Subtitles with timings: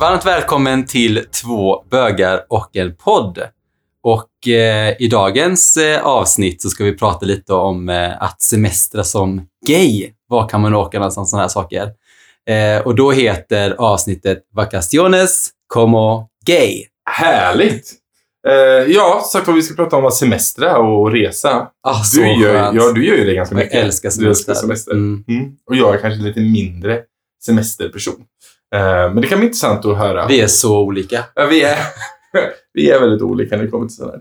[0.00, 3.38] Varmt välkommen till Två bögar och en podd.
[4.02, 9.04] Och eh, i dagens eh, avsnitt så ska vi prata lite om eh, att semestra
[9.04, 10.10] som gay.
[10.28, 11.30] Var kan man åka någonstans?
[11.30, 11.90] Sådana här saker.
[12.48, 16.84] Eh, och då heter avsnittet Vacaciones como gay.
[17.10, 17.92] Härligt!
[18.48, 18.54] Eh,
[18.92, 21.68] ja, sagt vad vi ska prata om var semestra och resa.
[21.82, 22.76] Ah, så Du gör, skönt.
[22.76, 23.84] ja, du gör ju det ganska Jag mycket.
[23.84, 24.66] älskar Du älskar semester.
[24.66, 24.92] semester.
[24.92, 25.24] Mm.
[25.28, 25.52] Mm.
[25.70, 27.00] Och jag är kanske lite mindre
[27.44, 28.14] semesterperson.
[28.74, 28.80] Eh,
[29.12, 30.26] men det kan bli intressant att höra.
[30.26, 31.24] Vi är så olika.
[31.34, 31.78] Ja, vi, är,
[32.72, 34.14] vi är väldigt olika när det kommer till sådant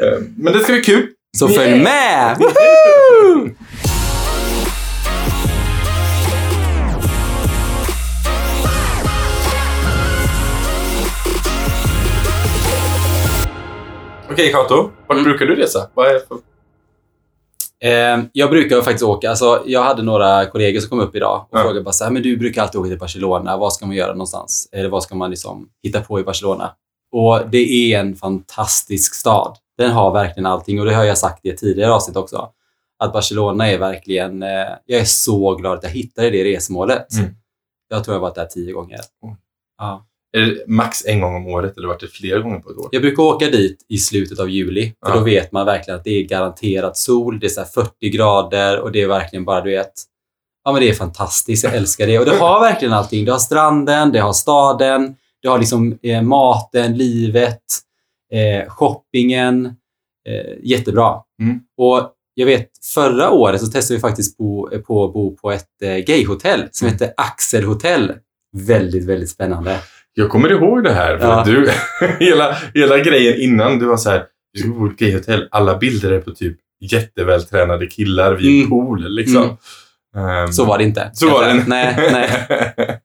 [0.00, 0.08] här.
[0.12, 1.06] Eh, men det ska bli kul.
[1.38, 1.82] Så följ Yeah.
[1.82, 2.36] med!
[14.30, 14.90] Okej, Kato.
[15.06, 15.24] Vart Mm.
[15.24, 15.90] brukar du resa?
[15.94, 16.38] Vad är för...
[17.84, 21.58] Eh, jag brukar faktiskt åka, alltså jag hade några kollegor som kom upp idag och
[21.58, 21.62] Ja.
[21.62, 24.12] frågade bara så här, men du brukar alltid åka till Barcelona, vad ska man göra
[24.12, 24.68] någonstans?
[24.72, 26.72] Eller vad ska man liksom hitta på i Barcelona?
[27.12, 29.56] Och det är en fantastisk stad.
[29.78, 32.48] Den har verkligen allting och det har jag sagt i ett tidigare avsnitt också.
[32.98, 34.48] Att Barcelona är verkligen, eh,
[34.86, 37.12] jag är så glad att jag hittade det resmålet.
[37.12, 37.30] Mm.
[37.88, 39.00] Jag tror jag har varit där tio gånger.
[39.22, 39.36] Oj.
[39.78, 40.06] Ja.
[40.36, 42.88] Är det max en gång om året eller vart det flera gånger på ett år?
[42.92, 45.18] Jag brukar åka dit i slutet av juli, för Ja.
[45.18, 48.80] då vet man verkligen att det är garanterat sol, det är så här 40 grader
[48.80, 49.92] och det är verkligen bara, du vet,
[50.64, 52.18] ja men det är fantastiskt, jag älskar det.
[52.18, 53.24] Och det har verkligen allting.
[53.24, 57.62] Det har stranden, det har staden, det har liksom eh, maten, livet,
[58.32, 59.66] eh, shoppingen.
[60.28, 61.20] Eh, jättebra.
[61.42, 61.60] Mm.
[61.78, 65.82] Och jag vet, förra året så testade vi faktiskt på, på att bo på ett
[65.82, 66.92] eh, gayhotell som Mm.
[66.94, 68.12] heter Axel Hotel.
[68.56, 69.78] Väldigt, väldigt spännande.
[70.14, 71.18] Jag kommer ihåg det här.
[71.18, 71.32] För Ja.
[71.40, 71.70] att du,
[72.20, 75.48] hela, hela grejen innan, du var så här, vi ska bo på ett gayhotell.
[75.50, 78.70] Alla bilder är på typ jättevältränade killar vid en Mm.
[78.70, 79.04] pool.
[79.08, 79.42] Liksom.
[80.16, 80.28] Mm.
[80.28, 81.10] Ehm, Så var det inte.
[81.12, 81.64] så var det.
[81.66, 82.28] Nej, nej.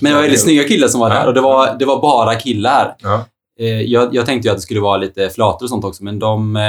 [0.00, 2.34] Men det var väldigt snygga killar som var där och det var, det var bara
[2.34, 2.94] killar.
[3.02, 3.26] Ja.
[3.60, 6.18] Eh, Jag, jag tänkte ju att det skulle vara lite flator och sånt också, men
[6.18, 6.62] de, eh,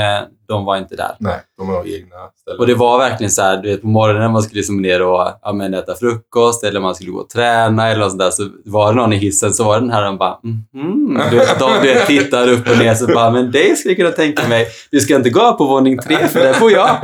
[0.47, 1.15] de var inte där.
[1.19, 2.59] Nej, de har egna ställen.
[2.59, 5.27] Och det var verkligen så här, du vet på morgonen man skulle liksom ner och
[5.41, 8.31] ja, men äta frukost eller man skulle gå och träna eller något sånt där.
[8.31, 11.21] Så var det någon i hissen så var den här och bara mhm.
[11.31, 13.97] Du vet, de du vet, tittar upp och ner så bara, men det skulle jag
[13.97, 14.67] kunna tänka mig.
[14.91, 16.97] Du ska inte gå på våning tre för där bor jag.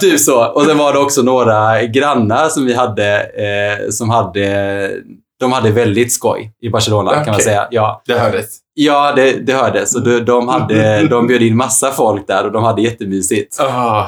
[0.00, 0.46] Typ så.
[0.46, 4.90] Och sen var det också några grannar som vi hade, eh, som hade,
[5.42, 7.68] de hade väldigt skoj i Barcelona kan man säga.
[7.70, 8.02] Ja.
[8.06, 8.58] Det hördes.
[8.74, 9.96] Ja, det, det hördes.
[9.96, 13.56] Och de, de, hade, de bjöd in massa folk där och de hade jättemysigt.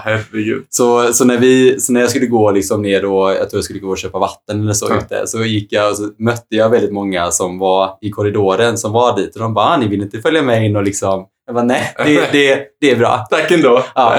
[0.04, 0.64] Herregud.
[0.68, 3.64] Så, så, när vi, så när jag skulle gå liksom ner och jag tror jag
[3.64, 4.96] skulle gå och köpa vatten eller så Ja.
[4.96, 8.92] ute så gick jag och så mötte jag väldigt många som var i korridoren som
[8.92, 11.54] var dit och de bara, ah, ni vill inte följa med in och liksom jag
[11.54, 13.26] bara, nej, det, det, det är bra.
[13.30, 13.84] Tack ändå.
[13.94, 14.18] Ja.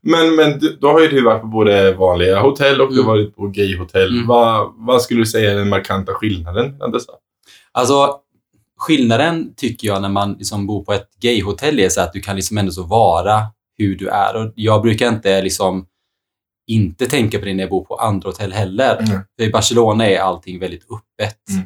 [0.00, 3.06] Men, men du- då har ju du varit på både vanliga hotell och du Mm.
[3.06, 4.14] har varit på gayhotell.
[4.16, 4.26] Mm.
[4.26, 7.12] Vad, vad skulle du säga är den markanta skillnaden mellan dessa?
[7.72, 8.16] Alltså,
[8.78, 12.36] skillnaden tycker jag när man liksom bor på ett gayhotell är så att du kan
[12.36, 13.42] liksom ändå så vara
[13.78, 14.36] hur du är.
[14.36, 15.86] Och jag brukar inte liksom
[16.66, 18.96] inte tänka på det när jag bor på andra hotell heller.
[18.96, 19.20] Mm.
[19.38, 21.36] För i Barcelona är allting väldigt öppet.
[21.50, 21.56] Eh,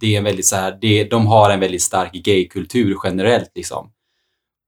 [0.00, 3.50] Det är en väldigt så här, det, de har en väldigt stark gaykultur generellt.
[3.54, 3.92] Liksom.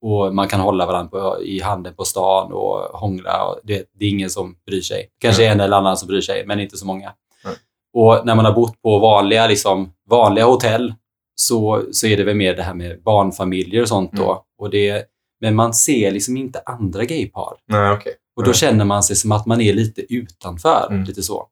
[0.03, 3.44] Och man kan hålla varandra på, i handen på stan och hångla.
[3.44, 5.09] Och det, det är ingen som bryr sig.
[5.20, 7.12] Kanske en eller annan som bryr sig, men inte så många.
[7.44, 7.54] Nej.
[7.92, 10.94] Och när man har bott på vanliga, liksom, vanliga hotell
[11.34, 14.30] så, så är det väl mer det här med barnfamiljer och sånt då.
[14.30, 14.42] Mm.
[14.59, 15.04] Och det,
[15.41, 17.56] men man ser liksom inte andra gaypar.
[17.66, 18.14] Nej, okej.
[18.36, 20.86] Och då känner man sig som att man är lite utanför.
[20.91, 21.04] Mm.
[21.04, 21.47] Lite så.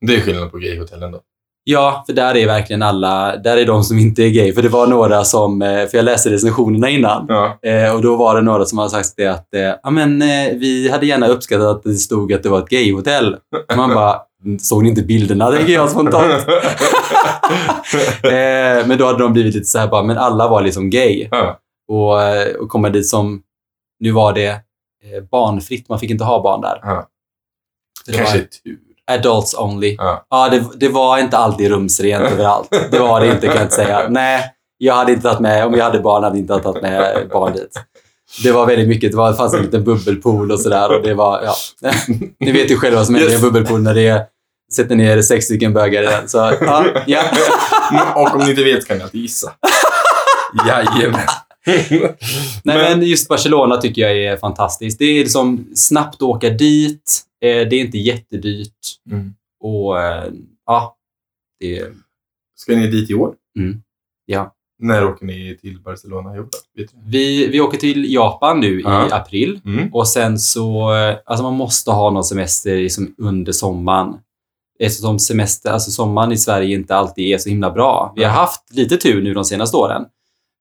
[0.00, 1.20] Det är skillnad på gayhotellen då.
[1.70, 4.52] Ja, för där är verkligen alla, där är de som inte är gay.
[4.52, 7.26] För det var några som, eh, för jag läste recensionerna innan.
[7.28, 7.58] Ja.
[7.62, 10.18] Eh, och då var det några som hade sagt det att eh, ja, men,
[10.58, 13.36] vi hade gärna uppskattat att det stod att det var ett gayhotell.
[13.76, 14.20] Man bara,
[14.60, 15.50] såg ni inte bilderna?
[15.50, 16.46] tänker jag spontant.
[18.86, 21.28] men då hade de blivit lite så här bara, men alla var liksom gay.
[21.30, 21.58] Ja.
[21.88, 23.42] Och, och komma dit som,
[24.00, 24.60] nu var det
[25.30, 26.80] barnfritt, man fick inte ha barn där.
[26.82, 27.08] Ja.
[28.06, 28.87] Kanske var tur.
[29.08, 29.94] Adults only.
[29.98, 30.26] Ja.
[30.30, 32.68] Ja, det, det var inte alltid rumsrent överallt.
[32.90, 34.06] Det var det inte kan jag inte säga.
[34.08, 34.44] Nej,
[34.78, 37.52] jag hade inte tagit med, om jag hade barn hade jag inte tagit med barn
[37.52, 37.80] dit.
[38.42, 41.14] Det var väldigt mycket, det, var, det fanns en liten bubbelpool och sådär och det
[41.14, 41.54] var, ja.
[42.40, 44.22] Ni vet ju själva vad som händer i en bubbelpool när det är,
[44.74, 46.28] sätter ner sex stycken bögar i den.
[46.28, 47.22] Så, ja, ja.
[48.14, 49.52] Och om ni inte vet kan ni alltid gissa.
[50.66, 51.20] Jajamän.
[52.62, 54.98] Nej, men just Barcelona tycker jag är fantastiskt.
[54.98, 57.22] Det är liksom snabbt åka dit.
[57.40, 58.70] Eh, det är inte jättedyrt.
[59.10, 59.34] Mm.
[59.60, 60.32] Och eh,
[60.66, 60.96] ja,
[61.60, 61.92] det är...
[62.56, 63.34] Ska ni dit i år?
[63.58, 63.82] Mm.
[64.26, 64.54] Ja.
[64.78, 66.48] När åker ni till Barcelona i år?
[67.06, 69.08] Vi, vi åker till Japan nu Ja.
[69.08, 69.60] i april.
[69.64, 69.94] Mm.
[69.94, 74.16] Och sen så, eh, alltså man måste ha någon semester liksom under sommaren.
[74.80, 78.12] eftersom semester, alltså sommaren i Sverige inte alltid är så himla bra.
[78.16, 80.04] Vi har haft lite tur nu de senaste åren.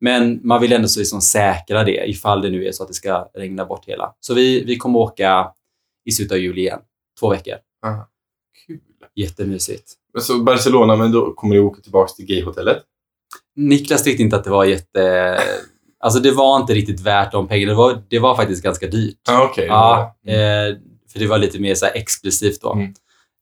[0.02, 2.96] Men man vill ändå så liksom säkra det ifall det nu är så att det
[2.96, 4.14] ska regna bort hela.
[4.20, 5.52] Så vi, vi kommer åka
[6.07, 6.80] i slutet av juli igen.
[7.19, 7.56] Två veckor.
[8.68, 8.80] Kul.
[9.15, 9.94] Jättemysigt.
[10.13, 12.77] Men Så Barcelona, men då kommer du åka tillbaka till gayhotellet?
[13.56, 15.38] Niklas tyckte inte att det var jätte...
[16.00, 17.71] Alltså det var inte riktigt värt de pengarna.
[17.71, 19.18] Det var, det var faktiskt ganska dyrt.
[19.30, 19.65] Ah, okej.
[19.65, 20.36] Ja, Mm.
[20.71, 20.77] eh,
[21.12, 22.74] för det var lite mer så exklusivt då.
[22.74, 22.94] Mm.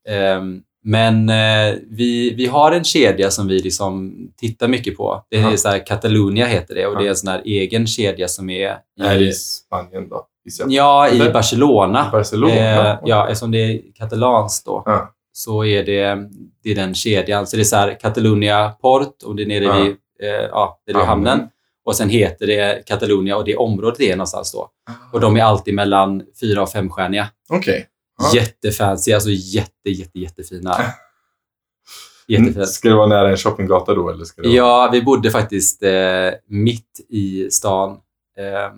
[0.09, 5.25] Ehm, men eh, vi, vi har en kedja som vi liksom tittar mycket på.
[5.29, 5.57] Det är Ja.
[5.57, 8.69] så här, Catalunya heter det och det är en sån här egen kedja som är
[9.01, 10.27] Är det i, i Spanien då?
[10.67, 11.33] Ja, i Eller?
[11.33, 12.09] Barcelona.
[12.11, 12.53] Barcelona?
[12.91, 14.83] Eh, ja, eftersom det är katalanskt då.
[14.85, 15.11] Ja.
[15.33, 16.29] Så är det,
[16.63, 17.47] det är den kedjan.
[17.47, 19.77] Så det är så här Catalunya Port och det är nere Ja.
[19.83, 19.91] vid,
[20.23, 21.47] eh, ja, det är vid Hamnen.
[21.85, 24.69] Och sen heter det Catalunya och det området är någonstans då.
[25.13, 27.27] Och de är alltid mellan fyra och femstjärniga.
[27.49, 27.87] Okej.
[28.17, 28.39] Ja.
[28.39, 30.75] Jättefancy, alltså jätte, jätte, jättefina.
[32.27, 32.69] Jättefint.
[32.69, 34.09] Ska det vara nära en shoppinggata då?
[34.09, 34.57] Eller ska det vara...
[34.57, 37.89] Ja, vi bodde faktiskt eh, mitt i stan
[38.37, 38.73] eh,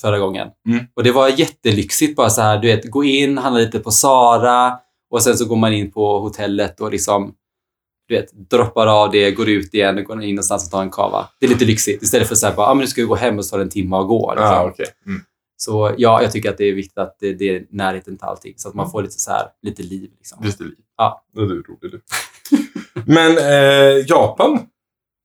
[0.00, 0.48] förra gången.
[0.68, 0.84] Mm.
[0.94, 4.78] Och det var jättelyxigt bara så här, du vet, gå in, handla lite på Sara
[5.10, 7.34] och sen så går man in på hotellet och liksom
[8.08, 10.90] du vet, droppar av det, går ut igen och går in någonstans och tar en
[10.90, 11.28] kava.
[11.40, 13.14] Det är lite lyxigt istället för så här, bara, ah, men nu ska vi gå
[13.14, 14.30] hem och så tar det en timme och gå.
[14.34, 14.46] Liksom.
[14.48, 14.86] Ah, okej.
[15.06, 15.20] Mm.
[15.56, 18.54] Så ja, jag tycker att det är viktigt att det, det är närheten till allting
[18.56, 18.90] så att man Mm.
[18.90, 20.10] får lite så här, lite liv.
[20.18, 20.44] Liksom.
[20.44, 20.64] Just det.
[20.96, 21.24] Ja.
[21.34, 22.00] Det är du rolig du.
[23.06, 24.66] Men eh, Japan?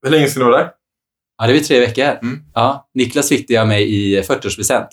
[0.03, 0.71] Hur länge ska ni vara där?
[1.37, 2.03] Ja, det blir tre veckor.
[2.21, 2.41] Mm.
[2.53, 4.87] Ja, Niklas fick det av mig i 40-årspresent.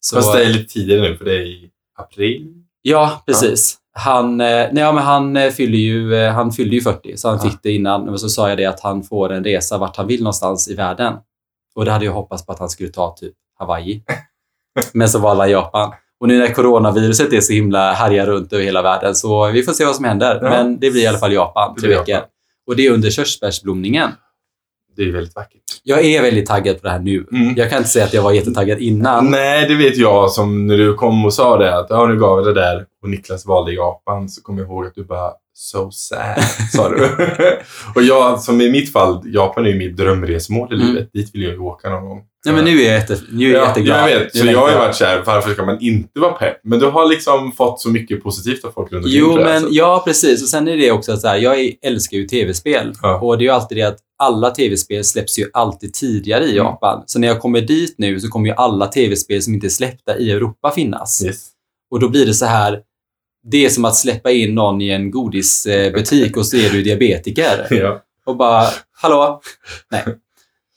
[0.00, 2.46] Så, Fast det är lite tidigare nu, för det är i april.
[2.82, 3.78] Ja, precis.
[3.92, 7.28] Han, eh, nej, ja, men han, eh, fyller ju, eh, han fyllde ju 40, så
[7.28, 7.50] han Ja.
[7.50, 8.04] fick det innan.
[8.04, 10.74] Men så sa jag det att han får en resa vart han vill någonstans i
[10.74, 11.14] världen.
[11.74, 14.02] Och det hade jag hoppats på att han skulle ta typ Hawaii.
[14.92, 15.92] men så valde han Japan.
[16.20, 19.72] Och nu när coronaviruset är så himla härjar runt över hela världen så vi får
[19.72, 20.38] se vad som händer.
[20.42, 20.50] Ja.
[20.50, 22.20] Men det blir i alla fall Japan, tre veckor.
[22.66, 24.10] Och det är under körsbärsblomningen.
[24.98, 25.60] Det är väldigt vackert.
[25.82, 27.26] Jag är väldigt taggad på det här nu.
[27.32, 27.54] Mm.
[27.56, 29.30] Jag kan inte säga att jag var jättetaggad innan.
[29.30, 32.38] Nej, det vet jag som när du kom och sa det att ja, nu gav
[32.38, 35.90] jag det där och Niklas valde Japan så kommer jag ihåg att du bara so
[35.90, 37.04] sad, sa du.
[37.94, 40.86] och jag, som i mitt fall, Japan är ju mitt drömresmål i Mm.
[40.88, 41.10] livet.
[41.12, 42.22] Dit vill jag ju åka någon gång.
[42.46, 44.10] Nej, men nu är jag, jätte, nu är jag Ja, jätteglad.
[44.10, 44.36] jag vet.
[44.36, 45.22] Så jag har ju varit kär.
[45.26, 46.60] Varför ska man inte vara pepp?
[46.64, 49.20] Men du har liksom fått så mycket positivt av folk runt omkring.
[49.20, 50.42] Jo, men så- ja, precis.
[50.42, 52.92] Och sen är det också att så här, jag älskar ju tv-spel.
[53.02, 53.20] Ja.
[53.20, 56.56] Och det är ju alltid det att alla tv-spel släpps ju alltid tidigare i Mm.
[56.56, 57.02] Japan.
[57.06, 60.18] Så när jag kommer dit nu så kommer ju alla tv-spel som inte är släppta
[60.18, 61.24] i Europa finnas.
[61.24, 61.46] Yes.
[61.90, 62.80] Och då blir det så här,
[63.50, 67.66] det är som att släppa in någon i en godisbutik och så är du diabetiker.
[67.70, 68.02] Ja.
[68.26, 69.40] Och bara, hallå?
[69.90, 70.04] Nej.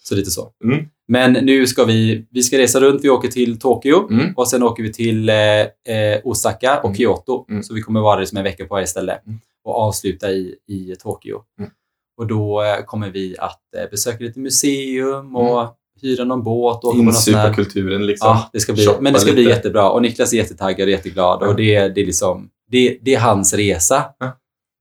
[0.04, 0.50] Så lite så.
[0.64, 0.86] Mm.
[1.08, 3.04] Men nu ska vi, vi ska resa runt.
[3.04, 4.34] Vi åker till Tokyo Mm.
[4.36, 6.96] och sen åker vi till eh, eh, Osaka och Mm.
[6.98, 7.46] Kyoto.
[7.50, 7.64] Mm.
[7.64, 9.40] Så vi kommer vara där som en vecka på varje ställe Mm.
[9.64, 11.42] och avsluta i, i Tokyo.
[11.60, 11.72] Mm.
[12.18, 16.96] Och då eh, kommer vi att eh, besöka lite museum och hyra någon båt och
[16.96, 17.54] Insupa här...
[17.54, 18.28] kulturen liksom.
[18.28, 19.56] Ja, det ska bli, men det ska bli lite.
[19.56, 19.90] jättebra.
[19.92, 21.44] Och Niklas är jättetaggad och jätteglad.
[21.44, 24.06] Och det, det, är liksom, det, det är hans resa.
[24.20, 24.38] Ja.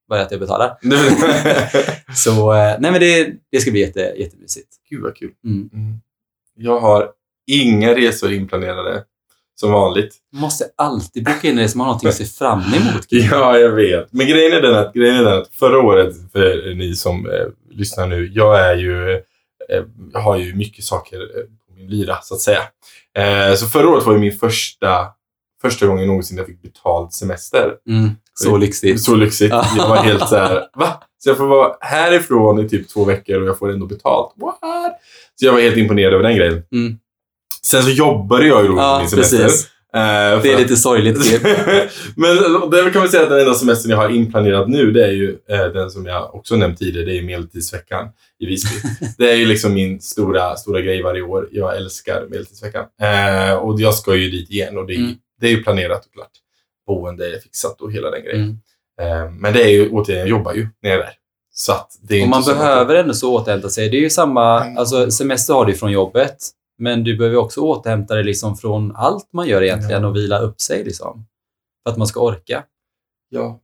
[0.08, 0.78] Bara att jag betalar.
[2.14, 4.69] Så eh, nej, men det, det ska bli jätte, jättemysigt.
[4.90, 5.31] Gud vad kul.
[5.44, 5.70] Mm.
[5.72, 6.00] Mm.
[6.56, 7.11] Jag har
[7.47, 9.04] inga resor inplanerade.
[9.61, 10.16] Som vanligt.
[10.32, 13.06] Man måste alltid boka in det som har någonting att se fram emot.
[13.11, 14.12] Ja, jag vet.
[14.12, 17.47] Men grejen är den att, grejen är den att förra året, för ni som eh,
[17.70, 19.12] lyssnar nu, jag är ju,
[19.68, 22.62] eh, har ju mycket saker eh, på min lyra, så att säga.
[23.18, 25.06] Eh, så förra året var ju min första,
[25.62, 27.73] första gången någonsin jag fick betald semester.
[27.88, 28.11] Mm.
[28.35, 29.02] Så lyxigt.
[29.02, 29.55] Så lyxigt.
[29.76, 31.02] Jag var helt så här, va?
[31.19, 34.35] Så jag får vara härifrån i typ två veckor och jag får ändå betalt.
[34.37, 34.59] What?
[35.40, 36.62] Så jag var helt imponerad över den grejen.
[36.73, 36.99] Mm.
[37.62, 39.38] Sen så jobbade jag ju då Ja, min semester.
[39.38, 39.67] precis.
[39.95, 41.23] Eh, Det är lite sorgligt.
[41.23, 41.43] typ.
[42.17, 42.37] Men
[42.71, 45.37] det kan man säga att den enda semestern jag har inplanerat nu, det är ju
[45.49, 48.88] eh, den som jag också nämnt tidigare, det är medeltidsveckan i Visby.
[49.19, 51.49] det är ju liksom min stora, stora grej varje år.
[51.52, 52.85] Jag älskar medeltidsveckan.
[53.02, 55.12] Eh, och jag ska ju dit igen och det är, Mm.
[55.40, 56.30] Det är ju planerat och klart.
[56.87, 58.61] Boende är fixat och hela den grejen.
[59.00, 59.25] Mm.
[59.26, 61.12] Eh, men det är ju, återigen, jag jobbar ju när jag är där.
[61.52, 63.88] Så att det är Och inte man behöver ändå så återhämta sig.
[63.88, 64.78] Det är ju samma, Mm.
[64.78, 66.37] alltså semester har du från jobbet.
[66.78, 70.09] Men du behöver också återhämta dig liksom från allt man gör egentligen Ja.
[70.09, 70.85] och vila upp sig.
[70.85, 71.26] Liksom,
[71.85, 72.62] för att man ska orka.
[73.28, 73.61] Ja.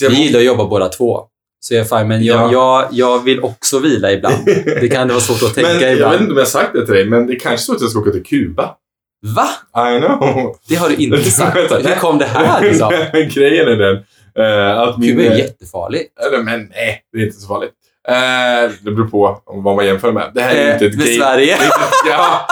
[0.00, 1.26] Jag Vi gillar att jobba båda två.
[1.60, 4.44] Så jag är fine, men jag, jag, jag vill också vila ibland.
[4.64, 6.12] Det kan vara svårt att tänka men jag ibland.
[6.12, 7.80] vet inte om jag har sagt det till dig, men det är kanske så att
[7.80, 8.76] jag ska åka till Kuba.
[9.22, 9.48] Va?
[9.94, 10.56] I know.
[10.68, 11.56] Det har du inte sagt.
[11.56, 12.92] Hur kom det här liksom?
[13.12, 13.96] Grejen är den
[14.38, 15.16] eh, att min...
[15.16, 16.12] Kuba är jättefarligt.
[16.44, 17.72] Men nej, det är inte så farligt.
[18.08, 20.30] Eh, det beror på vad man jämför med.
[20.34, 21.16] Det här är Eh, inte ett med gay...
[21.18, 21.56] Sverige?
[21.56, 22.46] Det är inte, ja,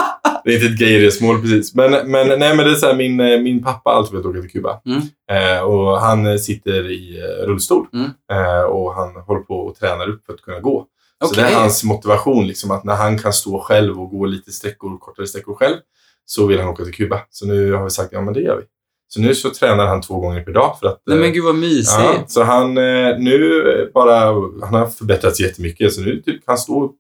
[0.45, 1.75] Det är inte ett gayresmål precis.
[1.75, 4.27] Men, men, nej, men det är så här, min, eh, min pappa har alltid velat
[4.27, 4.81] åka till Kuba.
[4.87, 5.01] Mm.
[5.31, 7.87] Eh, och han eh, sitter i eh, rullstol.
[7.95, 8.11] Mm.
[8.33, 10.85] Eh, och han håller på och tränar upp för att kunna gå.
[11.25, 11.45] Så Okej.
[11.45, 14.99] det är hans motivation, liksom, att när han kan stå själv och gå lite sträckor,
[14.99, 15.77] kortare sträckor själv,
[16.25, 17.21] så vill han åka till Kuba.
[17.31, 18.63] Så nu har vi sagt, ja men det gör vi.
[19.11, 21.45] Så nu så tränar han två gånger per dag för att Nej eh, men gud
[21.45, 21.99] vad mysigt.
[21.99, 24.21] Ja, så han eh, nu eh, bara,
[24.67, 25.93] han har förbättrats jättemycket.
[25.95, 26.97] Så nu typ kan han stå upp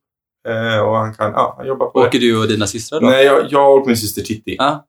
[0.48, 3.06] eh, och han kan, ja, han jobbar på Åker du och dina systrar det.
[3.06, 3.10] då?
[3.10, 4.56] Nej, jag, jag och min syster Titti.
[4.58, 4.86] Ja.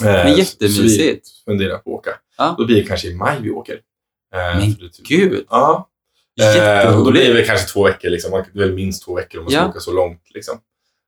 [0.00, 1.28] Eh, Men Så vi jättemysigt.
[1.44, 2.10] funderar på att åka.
[2.38, 2.54] Ja.
[2.58, 3.74] Då blir det kanske i maj vi åker.
[4.34, 5.44] Eh, Men för det typ- gud.
[5.50, 5.88] Ja.
[6.40, 7.48] Eh, och då blir det Jätteroligt.
[7.48, 8.10] kanske två veckor.
[8.10, 8.30] Liksom.
[8.30, 9.68] Man- Det är väl minst två veckor om man ska Ja.
[9.68, 10.22] åka så långt.
[10.34, 10.58] Liksom.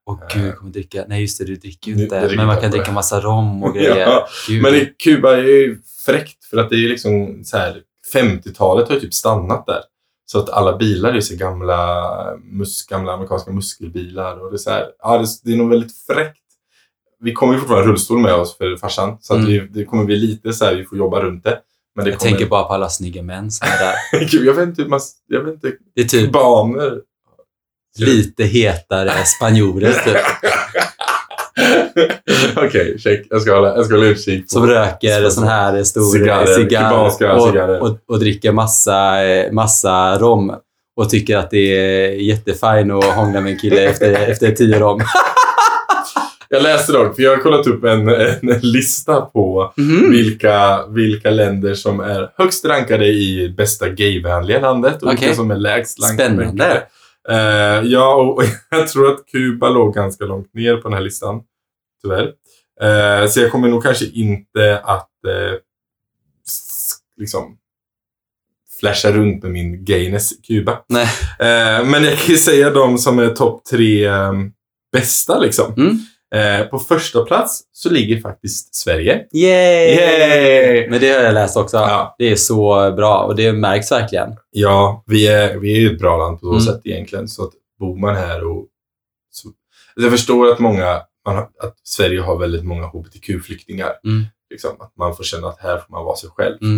[0.05, 1.05] Åh gud, jag kommer dricka.
[1.07, 2.31] Nej just det, du dricker ju inte.
[2.35, 3.97] Men man kan dricka massa rom och grejer.
[3.97, 4.27] Ja.
[4.61, 7.81] Men i Kuba är ju fräckt för att det är ju liksom så här
[8.13, 9.81] 50-talet har ju typ stannat där.
[10.25, 12.03] Så att alla bilar är så gamla,
[12.43, 14.39] mus, gamla amerikanska muskelbilar.
[14.43, 16.37] Och det, är så här, ja, det, det är nog väldigt fräckt.
[17.19, 19.17] Vi kommer ju fortfarande rullstol med oss för farsan.
[19.21, 19.51] Så att Mm.
[19.51, 21.59] vi, det kommer bli lite så här, vi får jobba runt det.
[21.99, 22.31] Men det jag kommer...
[22.31, 24.25] tänker bara på alla snygga män som är där.
[24.31, 27.01] Gud, jag vet inte, hur man, jag vet inte, Det är typ banor.
[27.99, 30.17] lite hetare spanjorer typ.
[32.55, 33.27] Okej, check.
[33.29, 34.51] Jag ska hålla, jag ska hålla utkik.
[34.51, 37.79] Som röker sån här stor Cigarrer, cigarr, och, cigarrer.
[37.79, 40.55] och, och dricker massa, eh, massa rom.
[40.95, 45.01] Och tycker att det är jättefint att hångla med en kille efter, efter tio rom.
[46.51, 50.09] Jag läste dock, för jag har kollat upp en, en lista på Mhm.
[50.11, 55.17] vilka, vilka länder som är högst rankade i bästa gayvänliga landet och Okej.
[55.19, 56.87] vilka som är lägst rankade.
[57.29, 61.41] Eh, ja, och jag tror att Kuba låg ganska långt ner på den här listan.
[62.01, 62.31] Tyvärr.
[62.81, 65.09] Eh, så jag kommer nog kanske inte att
[66.47, 67.57] s- liksom
[68.79, 70.79] flasha runt med min gayness i Kuba.
[70.89, 71.07] Nej.
[71.85, 74.33] Men jag kan ju säga de som är topp tre eh,
[74.91, 75.73] bästa liksom.
[75.77, 75.97] Mm.
[76.35, 79.25] Eh, på första plats så ligger faktiskt Sverige.
[79.33, 79.95] Yay!
[79.95, 80.89] Yay!
[80.89, 81.77] Men det har jag läst också.
[81.77, 82.15] Ja.
[82.17, 84.35] Det är så bra och det märks verkligen.
[84.51, 86.61] Ja, vi är, vi är ju ett bra land på så Mm.
[86.61, 87.27] sätt egentligen.
[87.27, 88.65] Så att bor man här och...
[89.31, 89.55] Så, alltså
[90.01, 93.93] jag förstår att många, man har, att Sverige har väldigt många hbtq-flyktingar.
[94.05, 94.25] Mm.
[94.49, 96.57] Liksom, att man får känna att här får man vara sig själv.
[96.61, 96.77] Mm.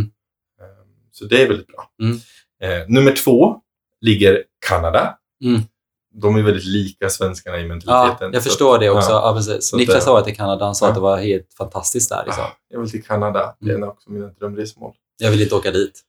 [0.61, 0.65] Eh,
[1.11, 1.83] Så det är väldigt bra.
[2.01, 2.17] Mm.
[2.63, 3.55] Eh, nummer två
[4.01, 5.17] ligger Kanada.
[5.43, 5.61] Mm.
[6.13, 8.33] De är väldigt lika svenskarna i Ja, mentaliteten.
[8.33, 9.11] jag Så förstår det att- också.
[9.11, 9.41] Ja.
[9.71, 10.65] Ja, Niklas det- har varit i Kanada.
[10.65, 10.89] Han sa Ja.
[10.89, 12.23] att det var helt fantastiskt där.
[12.25, 12.43] Liksom.
[12.43, 13.55] Ah, Jag vill till Kanada.
[13.59, 13.89] Det är Mm.
[13.89, 14.93] också mina drömresmål.
[15.17, 15.99] Jag vill inte åka dit.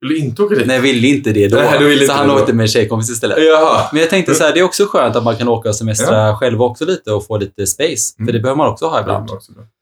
[0.00, 0.66] Vill du inte åka dit?
[0.66, 1.56] Nej, jag ville inte det då.
[1.56, 3.38] Nej, så han det åkte med en tjejkompis istället.
[3.40, 3.88] Jaha.
[3.92, 6.36] Men jag tänkte så här, det är också skönt att man kan åka och semestra
[6.36, 8.14] själv också lite och få lite space.
[8.18, 8.26] Mm.
[8.26, 9.26] För det behöver man också ha ibland.
[9.26, 9.34] Det.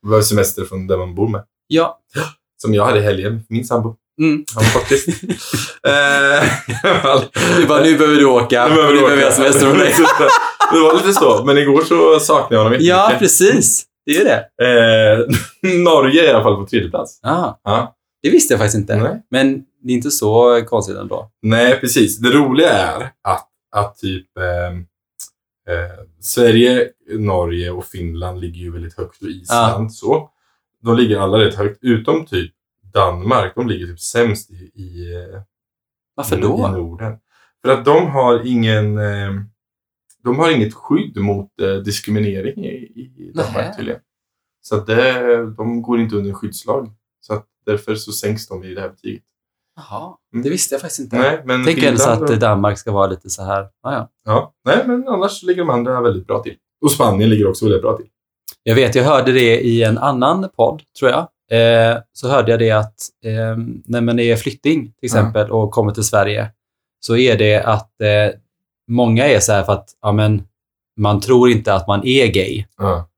[0.03, 1.45] Det var semester från där man bor med.
[1.67, 1.99] Ja.
[2.63, 3.45] Som jag hade i helgen.
[3.49, 3.97] Min sambo.
[4.19, 4.45] Mm.
[4.57, 5.09] Var faktiskt.
[5.87, 6.49] eh.
[7.57, 8.69] Du bara, nu behöver du åka.
[8.69, 9.37] Nu behöver nu du behöver jag åka.
[9.37, 9.95] semester från dig.
[10.73, 11.45] det var lite så.
[11.45, 13.19] Men igår så saknade jag honom ja, jättemycket.
[13.19, 13.85] precis.
[14.07, 14.65] Det är det.
[14.65, 15.27] Eh,
[15.85, 17.21] Norge är i alla fall på tredje plats.
[17.23, 17.95] Ah, Ja.
[18.23, 18.97] det visste jag faktiskt inte.
[18.97, 19.23] Nej.
[19.31, 21.31] Men det är inte så konstigt ändå.
[21.43, 22.19] Nej, precis.
[22.19, 24.79] Det roliga är att, att typ ehm,
[25.69, 30.29] eh, Sverige, Norge och Finland ligger ju väldigt högt och Island så.
[30.83, 32.53] De ligger alla rätt högt, utom typ
[32.92, 33.52] Danmark.
[33.54, 35.14] De ligger typ sämst i, i,
[36.14, 36.68] Varför i då?
[36.68, 37.16] Norden.
[37.64, 39.30] För att de har ingen eh,
[40.25, 42.71] de har inget skydd mot eh, diskriminering i,
[43.16, 44.00] i Danmark tydligen.
[44.61, 46.92] Så att det, de går inte under skyddslag.
[47.21, 49.23] Så att därför så sänks de i det här betyget.
[49.76, 50.42] Jaha, Mm.
[50.45, 51.16] det visste jag faktiskt inte.
[51.18, 53.62] Nej, men Tänk ens att och- Danmark ska vara lite så här.
[53.83, 54.09] Ah, ja.
[54.25, 56.57] Ja, nej, men annars ligger de andra väldigt bra till.
[56.85, 58.07] Och Spanien ligger också väldigt bra till.
[58.62, 61.28] Jag vet, jag hörde det i en annan podd, tror jag.
[61.50, 65.93] Eh, så hörde jag det att eh, när man är flykting till exempel och kommer
[65.93, 66.50] till Sverige
[67.00, 68.38] så är det att eh,
[68.88, 70.43] många är så här för att ja, men,
[70.97, 73.09] man tror inte att man är gay Ja.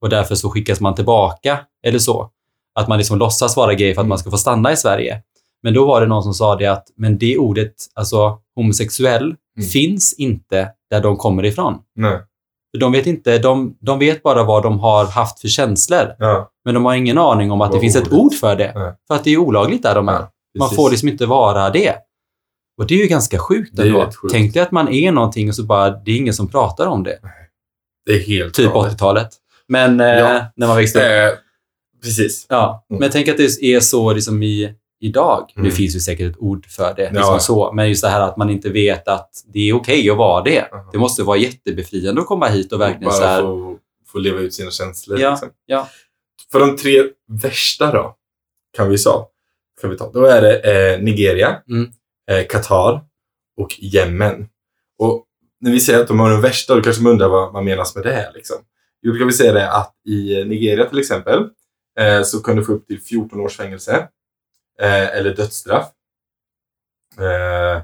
[0.00, 2.30] och därför så skickas man tillbaka eller så.
[2.74, 4.08] Att man liksom låtsas vara gay för att Mm.
[4.08, 5.22] man ska få stanna i Sverige.
[5.62, 9.68] Men då var det någon som sa det att men det ordet, alltså homosexuell, Mm.
[9.68, 11.78] finns inte där de kommer ifrån.
[11.94, 12.18] Nej.
[12.78, 16.14] De vet, inte, de, de vet bara vad de har haft för känslor.
[16.18, 16.49] Ja.
[16.64, 18.72] Men de har ingen aning om att det finns ett ord för det.
[18.74, 18.92] Nej.
[19.08, 20.12] För att det är olagligt där de är.
[20.12, 21.94] Ja, man får liksom inte vara det.
[22.78, 24.00] Och det är ju ganska sjukt Det ändå.
[24.04, 24.32] sjukt.
[24.32, 27.02] Tänk dig att man är någonting och så bara, det är ingen som pratar om
[27.02, 27.18] det.
[28.06, 28.92] Det är helt Typ galet.
[28.92, 29.28] 80-talet.
[29.68, 30.44] Men eh, Ja.
[30.56, 31.32] när man växte upp.
[31.34, 31.38] Eh,
[32.02, 32.46] precis.
[32.48, 32.86] Ja.
[32.90, 33.00] Mm.
[33.00, 35.52] Men tänk att det är så liksom i, idag.
[35.56, 35.72] Nu Mm.
[35.72, 37.02] finns ju säkert ett ord för det.
[37.02, 37.10] Ja.
[37.12, 37.72] Liksom så.
[37.72, 40.72] Men just det här att man inte vet att det är okej att vara det.
[40.72, 40.88] Aha.
[40.92, 43.42] Det måste vara jättebefriande att komma hit och verkligen Bara så här.
[43.42, 43.76] få,
[44.12, 45.20] få leva ut sina känslor.
[45.20, 45.48] Ja, liksom.
[45.66, 45.88] ja.
[46.52, 47.02] För de tre
[47.42, 48.16] värsta då,
[48.76, 49.30] kan vi, sa,
[49.80, 50.10] kan vi ta.
[50.12, 50.58] Då är det
[50.94, 51.90] eh, Nigeria, Mm.
[52.30, 53.04] eh, Qatar
[53.56, 54.48] och Jemen.
[54.98, 55.26] Och
[55.60, 57.94] när vi säger att de har den värsta, då kanske man undrar vad, vad menas
[57.94, 58.32] med det.
[58.34, 58.56] Liksom.
[59.02, 61.48] Jo, då kan vi säga det att i Nigeria till exempel
[61.98, 64.08] eh, så kan du få upp till 14 års fängelse
[64.80, 65.88] eh, eller dödsstraff.
[67.18, 67.82] Eh,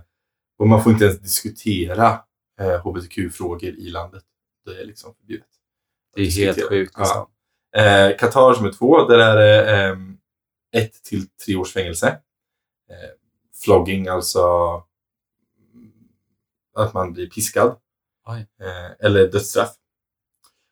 [0.58, 2.20] och man får inte ens diskutera
[2.60, 4.22] eh, hbtq-frågor i landet.
[4.64, 5.46] Det är liksom förbjudet.
[6.14, 6.92] Det är helt sjukt.
[6.96, 7.00] Ja.
[7.02, 7.20] Liksom.
[7.20, 7.26] Eh,
[8.18, 9.96] Qatar som är två, där är det eh,
[10.82, 12.08] ett till tre års fängelse.
[12.90, 13.10] Eh,
[13.64, 14.42] flogging, alltså
[16.74, 17.76] att man blir piskad.
[18.60, 19.74] Eh, eller dödsstraff.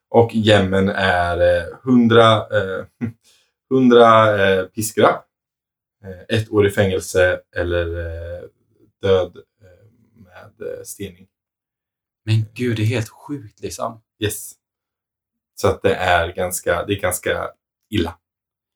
[0.08, 2.84] Och Jemen är eh, 100, eh,
[3.70, 5.26] 100 eh, piskrapp,
[6.04, 8.42] eh, ett år i fängelse eller eh,
[9.02, 11.26] död eh, med eh, stening.
[12.24, 14.00] Men gud, det är helt sjukt liksom.
[14.18, 14.52] Yes.
[15.54, 17.48] Så att det är ganska, det är ganska
[17.90, 18.14] illa.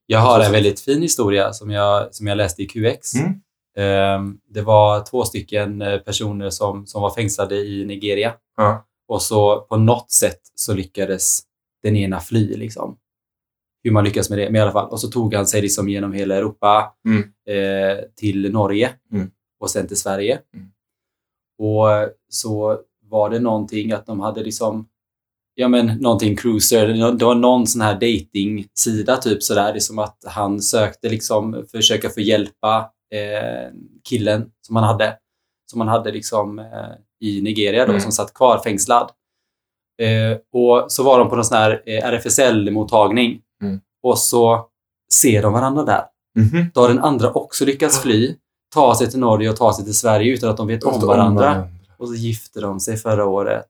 [0.06, 3.14] Jag har en väldigt fin historia som jag, som jag läste i QX.
[3.14, 3.40] Mm.
[3.78, 8.34] Ehm, Det var två stycken eh, personer som, som var fängslade i Nigeria.
[8.56, 8.84] Ja.
[9.08, 11.40] Och så på något sätt så lyckades
[11.82, 12.56] den ena fly.
[12.56, 12.96] Liksom.
[13.84, 14.88] Hur man lyckas med det, men i alla fall.
[14.90, 17.22] Och så tog han sig liksom genom hela Europa Mm.
[17.48, 19.30] eh, till Norge Mm.
[19.60, 20.40] och sen till Sverige.
[20.54, 20.68] Mm.
[21.58, 24.88] Och så var det någonting att de hade liksom
[25.60, 29.72] ja men någonting cruiser, det var någon sån här dating-sida typ sådär.
[29.72, 33.72] Det är som att han sökte liksom försöka få hjälpa eh,
[34.08, 35.16] killen som han hade.
[35.70, 36.64] Som han hade liksom eh,
[37.20, 38.00] i Nigeria då, Mm.
[38.00, 39.10] som satt kvar fängslad.
[40.02, 43.40] Eh, och så var de på någon sån här eh, RFSL-mottagning.
[43.62, 43.80] Mm.
[44.02, 44.66] Och så
[45.12, 46.04] ser de varandra där.
[46.38, 46.66] Mhm.
[46.74, 48.34] Då har den andra också lyckats fly,
[48.74, 51.68] ta sig till Norge och ta sig till Sverige utan att de vet om varandra.
[51.98, 53.66] Och så gifte de sig förra året.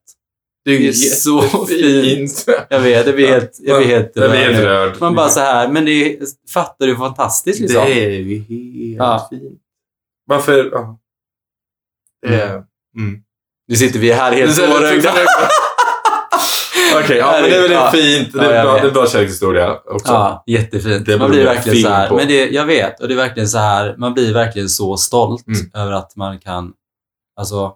[0.65, 2.45] Det är, Det är så fint.
[2.69, 4.95] Jag vet, det blir helt, jag blir helt Jag rörd helt rörd.
[4.99, 6.17] Man bara så här, men det är,
[6.53, 7.81] fattar du hur fantastiskt liksom?
[7.85, 9.27] Det är ju helt Ja.
[9.29, 9.59] fint.
[10.25, 10.69] Varför?
[10.71, 10.99] Ja.
[12.27, 12.49] Det är...
[12.97, 13.21] Mm.
[13.67, 15.13] Nu sitter vi här helt tårögda.
[17.03, 17.91] Okej, ja, men det är väl Ja.
[17.91, 18.33] fint.
[18.33, 18.81] Det är, jag bra, vet.
[18.81, 20.13] det är en bra kärlekshistoria också.
[20.13, 21.05] Ja, jättefint.
[21.05, 22.15] Det man blir bli en verkligen så här, på.
[22.15, 25.47] men det, jag vet, och det är verkligen så här, man blir verkligen så stolt
[25.47, 25.59] Mm.
[25.73, 26.73] över att man kan
[27.39, 27.73] alltså,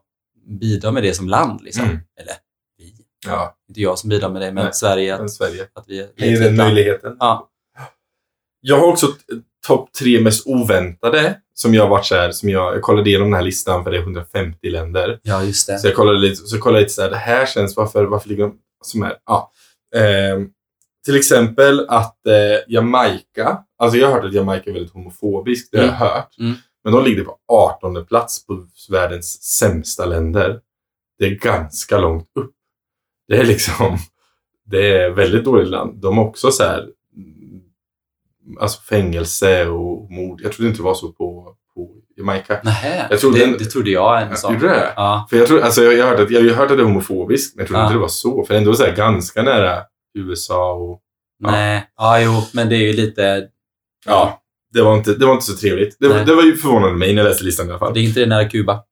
[0.60, 1.62] bidra med det som land.
[1.62, 1.84] Liksom.
[1.84, 1.98] Mm.
[2.22, 2.34] Eller
[3.28, 5.68] Ja, inte jag som bidrar med det, men Nej, Sverige, att, Sverige.
[5.74, 7.18] att vi är den möjligheten.
[7.20, 7.50] Ja.
[8.62, 9.08] Jag har också
[9.68, 13.36] topp tre mest oväntade som jag varit så här, som jag, jag kollade igenom den
[13.36, 15.20] här listan för det är 150 länder.
[15.24, 15.80] Ja, just det.
[15.80, 18.30] Så jag kollade lite, så kollade jag lite så här, det här känns, varför, varför
[18.30, 19.16] ligger de som är?
[19.26, 19.52] Ja.
[19.96, 20.50] Ehm,
[21.06, 25.78] till exempel att eh, Jamaica, alltså jag har hört att Jamaica är väldigt homofobiskt, det
[25.78, 26.40] har jag hört.
[26.40, 26.54] Mm.
[26.84, 30.60] Men de ligger på 18 plats på världens sämsta länder.
[31.20, 32.53] Det är ganska långt upp.
[33.36, 33.98] Det är liksom,
[34.66, 36.02] det är väldigt dåligt land.
[36.02, 37.62] De har också så här, mm,
[38.60, 40.42] alltså fängelse och mord.
[40.44, 42.60] Jag trodde inte det var så på, på Jamaica.
[42.64, 44.54] Nähä, Jag trodde det, den- det trodde jag en sån.
[44.54, 44.94] Gjorde det?
[44.96, 45.28] Ja.
[45.30, 47.56] För jag, tror, alltså jag, jag, har hört att, jag har att det är homofobiskt,
[47.56, 47.86] men jag trodde Ja.
[47.86, 48.44] inte det var så.
[48.46, 49.80] För det är ändå så här ganska nära
[50.18, 51.00] USA och...
[51.44, 51.52] Ja.
[51.52, 53.48] Nej, ja jo, men det är ju lite...
[54.06, 54.42] Ja,
[54.74, 55.98] det var inte, det var inte så trevligt.
[56.00, 56.26] Det, Nej.
[56.26, 57.94] det var ju förvånande mig när jag läste listan i alla fall.
[57.94, 58.84] Det är inte det nära Kuba.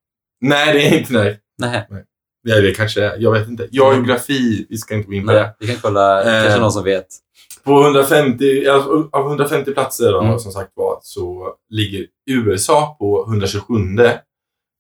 [0.42, 1.40] Nej, det är inte nej.
[1.58, 1.88] Nej,
[2.44, 3.18] Ja, det kanske är.
[3.20, 3.68] Jag vet inte.
[3.72, 5.56] Geografi, vi ska inte gå in på det.
[5.60, 6.42] Vi kan kolla, Eh.
[6.44, 7.08] kanske någon som vet.
[7.64, 10.40] På 150, alltså, av 150 platser då, Mm.
[10.40, 13.74] som sagt var, så ligger USA på 127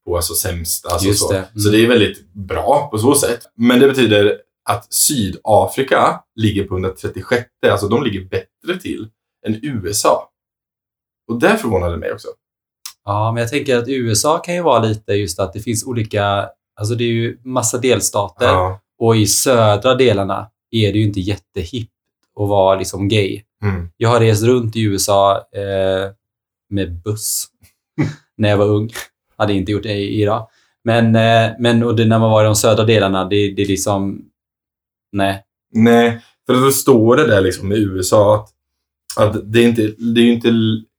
[0.06, 0.86] på alltså sämst.
[0.86, 1.32] Alltså Just så.
[1.32, 1.38] det.
[1.38, 1.50] Mm.
[1.60, 3.39] så det är väldigt bra på så sätt.
[3.58, 4.38] Men det betyder
[4.69, 7.45] att Sydafrika ligger på 136.
[7.67, 9.08] Alltså de ligger bättre till
[9.47, 10.30] än USA.
[11.32, 12.28] Och det förvånade mig också.
[13.06, 16.50] Ja, men jag tänker att USA kan ju vara lite just att det finns olika...
[16.75, 18.79] Alltså det är ju massa delstater Ja.
[18.99, 21.91] och i södra delarna är det ju inte jättehippt
[22.39, 23.41] att vara liksom gay.
[23.63, 23.89] Mm.
[23.97, 26.12] Jag har rest runt i USA eh,
[26.69, 27.45] med buss
[28.38, 28.89] när jag var ung.
[29.38, 30.47] Hade inte gjort det idag.
[30.84, 33.67] Men, eh, men och det, när man var i de södra delarna, det, det är
[33.67, 34.25] liksom...
[35.12, 35.43] Nej.
[35.73, 38.49] Nej, för då står det där liksom i USA att,
[39.17, 40.51] att det, är inte, det är inte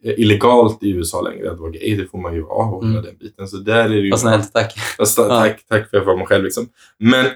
[0.04, 1.96] illegalt i USA längre att vara gay.
[1.96, 3.04] Det får man ju vara och hela Mm.
[3.04, 3.48] den biten.
[3.48, 4.10] Så där är det ju...
[4.10, 4.78] Vad snällt, tack.
[4.96, 6.44] Fast, tack, tack för att jag får mig själv.
[6.44, 6.68] Liksom.
[6.98, 7.26] Men,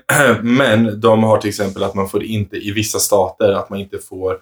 [0.57, 3.98] men de har till exempel att man får inte i vissa stater att man inte
[3.98, 4.40] får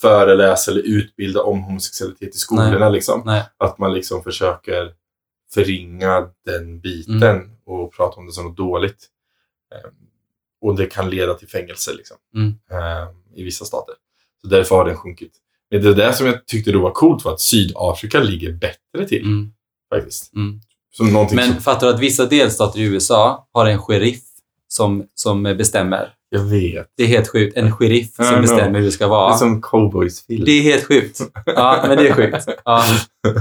[0.00, 2.88] föreläsa eller utbilda om homosexualitet i skolorna.
[2.88, 3.22] Liksom.
[3.26, 3.42] Nej.
[3.56, 4.92] Att man liksom försöker
[5.54, 7.50] förringa den biten Mm.
[7.66, 9.06] och prata om det som något dåligt.
[9.74, 9.90] Eh,
[10.64, 12.48] Och det kan leda till fängelse liksom, Mm.
[12.70, 13.94] eh, i vissa stater.
[14.42, 15.32] Så därför har den sjunkit.
[15.78, 19.22] Det där som jag tyckte då var coolt var att Sydafrika ligger bättre till.
[19.24, 19.52] Mm.
[19.94, 20.34] faktiskt.
[20.34, 20.60] Mm.
[21.32, 24.22] Men som, fattar du att vissa delstater i USA har en sheriff
[24.68, 26.14] som, som bestämmer?
[26.34, 26.86] jag vet.
[26.96, 27.56] Det är helt sjukt.
[27.56, 28.40] En sheriff som know.
[28.40, 29.36] bestämmer hur det ska Det är vara.
[29.36, 30.44] som cowboysfilm.
[30.44, 31.20] Det är helt sjukt.
[31.46, 32.46] Ja, men det är sjukt.
[32.64, 32.84] Ja.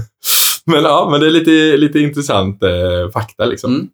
[0.65, 3.73] men ja, men det är lite, lite intressant eh, fakta liksom.
[3.73, 3.89] Mm.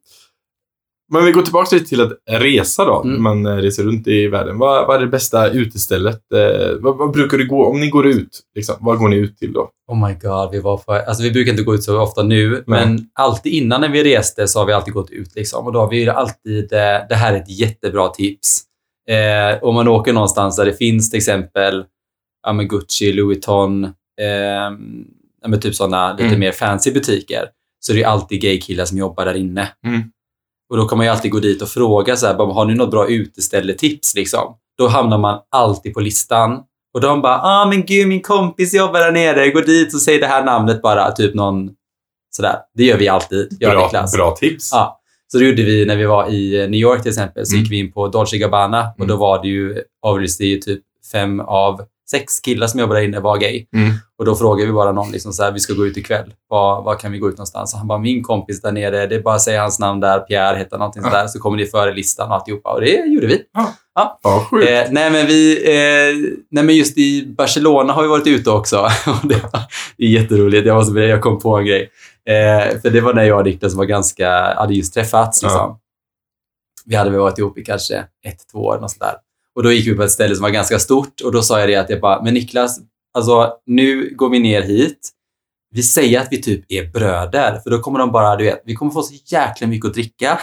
[1.14, 3.02] Men vi går tillbaka lite till att resa då.
[3.04, 3.24] Mm.
[3.24, 4.58] Man eh, reser runt i världen.
[4.60, 6.22] Vad, vad är det bästa utestället?
[6.34, 9.38] Eh, vad, vad brukar du gå, om ni går ut, liksom, vad går ni ut
[9.38, 9.70] till då?
[9.92, 10.92] Oh my god, vi var på...
[10.94, 14.48] Alltså vi brukar inte gå ut så ofta nu, men alltid innan när vi reste
[14.48, 15.66] så har vi alltid gått ut liksom.
[15.66, 16.74] Och då har vi alltid...
[16.74, 18.64] eh, Det här är ett jättebra tips.
[19.10, 21.86] Eh, om man åker någonstans där det finns till exempel
[22.48, 23.92] ja, men Gucci, Louis Vuitton, eh,
[25.42, 26.40] ja, men typ sådana lite Mm.
[26.40, 27.46] mer fancy butiker,
[27.80, 29.70] så det är alltid gaykillar som jobbar där inne.
[29.88, 30.02] Mm.
[30.70, 32.92] Och då kan man ju alltid gå dit och fråga så här, har ni något
[32.92, 34.56] bra uteställetips liksom?
[34.78, 36.60] Då hamnar man alltid på listan.
[36.94, 40.20] Och de bara, ah men gud min kompis jobbar där nere, gå dit och säg
[40.20, 41.70] det här namnet bara, typ någon
[42.36, 42.56] sådär.
[42.74, 44.14] Det gör vi alltid, jag Bra, Niklas.
[44.16, 44.70] bra tips.
[44.74, 45.00] Ja.
[45.32, 47.46] Så det gjorde vi när vi var i eh, New York till exempel.
[47.46, 47.64] Så Mm.
[47.64, 49.08] gick vi in på Dolce Gabbana och Mm.
[49.08, 53.38] då var det ju obviously typ fem av sex killar som jobbade där inne var
[53.38, 53.66] gay.
[53.76, 53.94] Mm.
[54.18, 56.34] Och då frågade vi bara någon liksom så här, vi ska gå ut ikväll.
[56.50, 57.74] Var, var kan vi gå ut någonstans?
[57.74, 60.20] Och han bara, min kompis där nere, det är bara att säga hans namn där,
[60.20, 61.10] Pierre heter någonting Ja.
[61.10, 62.74] sådär, så kommer ni före listan och alltihopa.
[62.74, 63.42] Och det gjorde vi.
[63.96, 64.70] Ja, sjukt.
[64.70, 68.88] Eh, nej, men vi, eh, nej, men just i Barcelona har vi varit ute också.
[69.24, 69.62] Det, var,
[69.98, 70.68] det är jätteroligt.
[70.68, 71.90] Jag, måste, berätta, jag kom på en grej.
[72.30, 75.44] Eh, för det var när jag och Niklas var ganska, hade just träffats.
[75.44, 75.60] Liksom.
[75.60, 75.80] Ja.
[76.86, 78.80] Vi hade väl varit ihop i kanske ett, två år.
[78.82, 79.16] Något sånt där.
[79.58, 81.70] Och då gick vi på ett ställe som var ganska stort och då sa jag
[81.70, 82.80] det att jag bara, men Niklas,
[83.14, 85.10] alltså nu går vi ner hit.
[85.72, 88.76] Vi säger att vi typ är bröder, för då kommer de bara, du vet, vi
[88.76, 90.40] kommer få så jäkla mycket att dricka.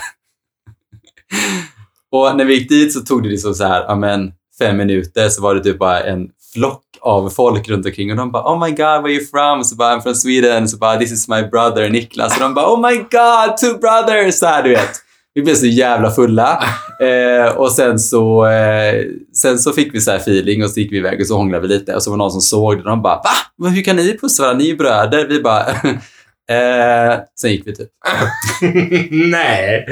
[2.13, 5.29] och när vi gick dit så tog det liksom så här, ja men fem minuter
[5.29, 8.65] så var det typ bara en flock av folk runt omkring och de bara oh
[8.65, 9.65] my god where are you from?
[9.65, 10.69] Så bara I'm from Sweden.
[10.69, 12.37] Så bara this is my brother Niklas.
[12.37, 14.39] Och de bara oh my god two brothers!
[14.39, 15.04] Så här du vet.
[15.35, 16.65] Vi blev så jävla fulla.
[17.01, 19.05] Eh, och sen så, eh,
[19.37, 21.69] sen så fick vi så här feeling och så gick vi iväg och så hånglade
[21.69, 21.95] vi lite.
[21.95, 23.23] Och så var det någon som såg det och de bara
[23.57, 23.69] va?
[23.69, 24.59] Hur kan ni pussa varandra?
[24.59, 25.27] Ni är ju bröder.
[25.27, 25.67] Vi bara
[26.51, 27.89] eh, sen gick vi typ.
[29.11, 29.87] Nej!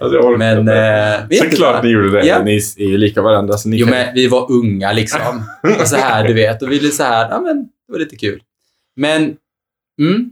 [0.00, 2.26] Alltså, Men eh, Såklart ni gjorde det.
[2.26, 2.42] Ja.
[2.42, 3.58] Ni är ju lika varandra.
[3.58, 3.96] Så ni Jo, kan...
[3.96, 5.44] men vi var unga liksom.
[5.80, 6.62] Och så här, du vet.
[6.62, 8.40] Och vi blev så här, ja men det var lite kul.
[8.96, 9.22] Men,
[10.00, 10.30] mm,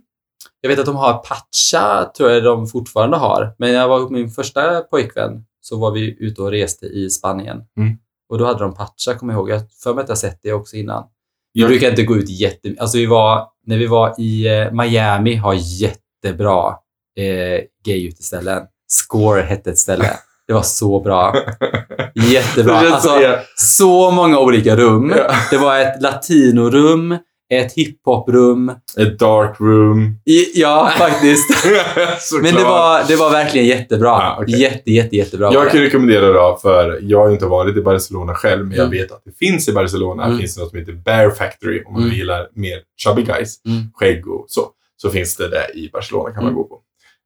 [0.60, 3.54] jag vet att de har Pacha, tror jag de fortfarande har.
[3.58, 7.56] Men jag var med min första pojkvän, så var vi ute och reste i Spanien.
[7.78, 7.96] Mm.
[8.28, 9.50] Och då hade de Pacha, kommer jag ihåg.
[9.50, 11.04] Jag för mig att jag sett det också innan.
[11.52, 12.82] Vi Jag- brukar inte gå ut jättemycket.
[12.82, 16.74] Alltså vi var, när vi var i eh, Miami, har jättebra
[17.18, 18.62] eh, gayuteställen.
[18.88, 20.10] Score hette ett ställe.
[20.46, 21.34] Det var så bra.
[22.14, 22.74] Jättebra.
[22.78, 23.10] Alltså,
[23.56, 25.14] så många olika rum.
[25.50, 27.18] Det var ett latinorum,
[27.50, 28.72] ett hiphoprum.
[28.98, 30.20] Ett dark room.
[30.26, 31.64] I, ja, faktiskt.
[32.42, 34.08] Men det var, det var verkligen jättebra.
[34.08, 34.60] Ja, okej.
[34.60, 35.52] Jätte, jätte, jättebra.
[35.52, 35.70] Jag det.
[35.70, 38.98] kan rekommendera då, för jag har inte varit i Barcelona själv, men jag Mm.
[38.98, 40.24] vet att det finns i Barcelona.
[40.24, 40.38] Mm.
[40.38, 42.14] finns det något som heter Bear Factory, om man Mm.
[42.14, 43.82] gillar mer chubby guys, Mm.
[43.94, 44.68] skägg och så.
[44.96, 46.54] Så finns det där i Barcelona kan man Mm.
[46.54, 46.80] gå på.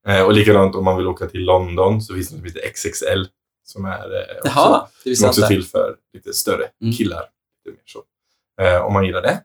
[0.09, 2.71] Eh, och likadant om man vill åka till London så finns det något som heter
[2.71, 3.27] XXL.
[3.67, 6.93] Som är eh, också, Jaha, det som också är till för lite större Mm.
[6.95, 7.23] killar.
[7.65, 8.03] Lite mer så.
[8.63, 9.41] Eh, om man gillar det.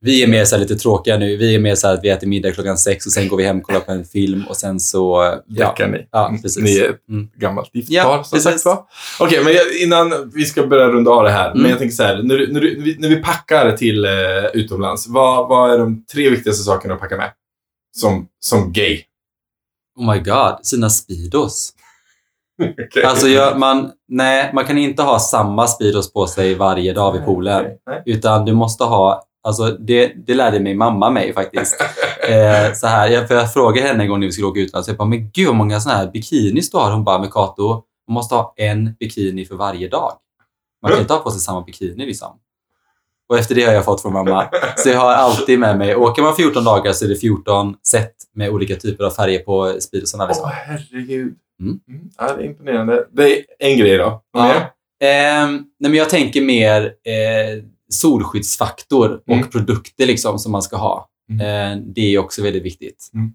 [0.00, 1.36] Vi är mer så lite tråkiga nu.
[1.36, 3.56] Vi är mer så att vi äter middag klockan sex och sen går vi hem
[3.58, 5.34] och kollar på en film och sen så...
[5.46, 6.06] Ja, Däckar ni.
[6.12, 6.42] ja Mm.
[6.42, 6.62] precis.
[6.64, 7.28] Ni är ett Mm.
[7.36, 8.44] gammalt gift Ja, par, som precis.
[8.62, 8.84] sagt var.
[9.20, 11.50] Okej, men jag, innan vi ska börja runda av det här.
[11.50, 11.62] Mm.
[11.62, 14.10] Men jag tänker så här, när, när, när, vi, packar till eh,
[14.54, 17.30] utomlands, vad, vad är de tre viktigaste sakerna att packa med?
[17.96, 19.02] Som, som gay.
[19.98, 21.70] Oh my god, sina Speedos.
[22.88, 23.04] Okej.
[23.04, 27.24] Alltså, jag, man, nej, man kan inte ha samma Speedos på sig varje dag vid
[27.24, 27.64] poolen.
[28.06, 31.76] Utan du måste ha, alltså det, det lärde min mamma mig faktiskt.
[32.28, 34.88] Eh, så här, jag, för jag frågade henne en gång när vi skulle åka utomlands,
[34.88, 36.90] jag bara, men gud vad många sådana här bikinis du har.
[36.92, 40.12] Hon bara, men Kato, man måste ha en bikini för varje dag.
[40.82, 42.38] Man kan inte ha på sig samma bikini liksom.
[43.28, 44.48] Och efter det har jag fått från mamma.
[44.76, 48.14] Så jag har alltid med mig, åker man 14 dagar så är det 14 set
[48.34, 50.24] med olika typer av färger på speedosarna.
[50.24, 50.50] Åh, Liksom.
[50.52, 51.34] herregud.
[51.60, 51.80] Mm.
[52.18, 53.06] Ja, det är imponerande.
[53.12, 54.22] Det är en grej då.
[54.30, 54.54] Vad Ja.
[55.06, 59.48] Ehm, nej, men jag tänker mer eh, solskyddsfaktor och Mm.
[59.50, 61.08] produkter liksom, som man ska ha.
[61.30, 61.40] Mm.
[61.80, 63.10] Eh, det är också väldigt viktigt.
[63.14, 63.32] Mm.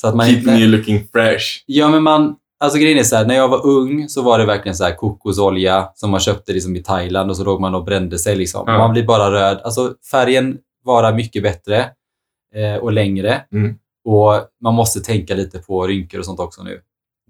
[0.00, 0.62] Så att man Keeping inte...
[0.62, 1.44] you looking fresh.
[1.66, 2.36] Ja, men man...
[2.58, 4.94] Alltså grejen är så här, när jag var ung så var det verkligen så här
[4.94, 8.36] kokosolja som man köpte liksom i Thailand och så låg man och brände sig.
[8.36, 8.64] Liksom.
[8.66, 9.60] Man blir bara röd.
[9.64, 11.90] Alltså färgen varar mycket bättre
[12.54, 13.44] eh, och längre.
[13.52, 13.74] Mm.
[14.04, 16.80] Och man måste tänka lite på rynkor och sånt också nu.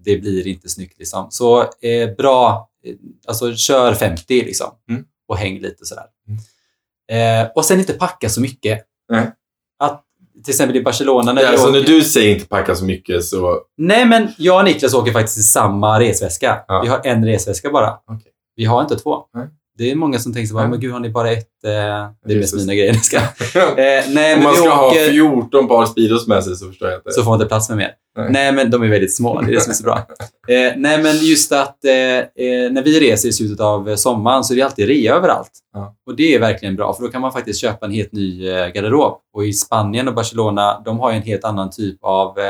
[0.03, 1.27] Det blir inte snyggt liksom.
[1.29, 2.95] Så eh, bra, eh,
[3.27, 4.67] alltså kör 50 liksom.
[4.89, 5.03] Mm.
[5.27, 6.05] Och häng lite sådär.
[7.11, 8.81] Eh, och sen inte packa så mycket.
[9.09, 9.31] Nej.
[9.79, 10.03] Att,
[10.43, 13.23] till exempel i Barcelona när Ja, alltså, åker- när du säger inte packa så mycket
[13.23, 13.61] så...
[13.77, 16.59] Nej, men jag och Niklas åker faktiskt i samma resväska.
[16.67, 16.81] Ja.
[16.81, 17.97] Vi har en resväska bara.
[18.07, 18.31] Okej.
[18.55, 19.23] Vi har inte två.
[19.33, 19.47] Nej.
[19.77, 20.69] Det är många som tänker så bara, Ja.
[20.69, 21.63] men gud har ni bara ett...
[21.63, 21.71] Eh,
[22.25, 22.93] det är mest mina grejer.
[22.93, 23.17] Ska.
[23.55, 25.09] Eh, nej, Om men man ska ha åker...
[25.11, 27.11] 14 par Speedos med sig så förstår jag inte.
[27.11, 27.91] så får man inte plats med mer.
[28.17, 28.27] Nej.
[28.31, 28.51] Nej.
[28.51, 29.41] men de är väldigt små.
[29.41, 30.07] Det är det som är så bra.
[30.47, 34.43] Eh, nej, men just att eh, eh, när vi reser i slutet av eh, sommaren
[34.43, 35.51] så är det alltid rea överallt.
[35.73, 35.95] Ja.
[36.05, 38.67] Och det är verkligen bra, för då kan man faktiskt köpa en helt ny eh,
[38.67, 39.19] garderob.
[39.33, 42.43] Och i Spanien och Barcelona, de har ju en helt annan typ av eh,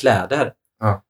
[0.00, 0.52] kläder.
[0.80, 1.02] Ja.